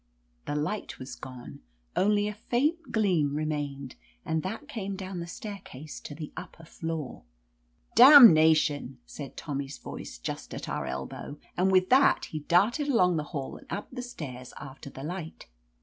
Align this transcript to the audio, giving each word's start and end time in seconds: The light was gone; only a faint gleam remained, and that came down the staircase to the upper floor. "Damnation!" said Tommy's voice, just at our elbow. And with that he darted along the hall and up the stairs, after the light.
The 0.47 0.55
light 0.55 0.97
was 0.97 1.15
gone; 1.15 1.59
only 1.95 2.27
a 2.27 2.33
faint 2.33 2.91
gleam 2.91 3.35
remained, 3.35 3.97
and 4.25 4.41
that 4.41 4.67
came 4.67 4.95
down 4.95 5.19
the 5.19 5.27
staircase 5.27 5.99
to 5.99 6.15
the 6.15 6.31
upper 6.35 6.65
floor. 6.65 7.21
"Damnation!" 7.93 8.97
said 9.05 9.37
Tommy's 9.37 9.77
voice, 9.77 10.17
just 10.17 10.55
at 10.55 10.67
our 10.67 10.87
elbow. 10.87 11.37
And 11.55 11.71
with 11.71 11.89
that 11.91 12.25
he 12.31 12.39
darted 12.39 12.87
along 12.87 13.17
the 13.17 13.25
hall 13.25 13.57
and 13.57 13.67
up 13.71 13.89
the 13.91 14.01
stairs, 14.01 14.55
after 14.59 14.89
the 14.89 15.03
light. 15.03 15.45